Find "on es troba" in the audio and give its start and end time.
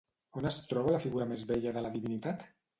0.39-0.95